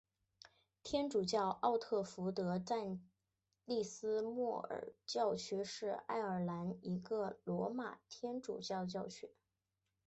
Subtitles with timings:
[0.81, 2.99] 天主教沃特福德暨
[3.65, 9.29] 利斯莫尔教区是爱尔兰一个罗马天主教教区。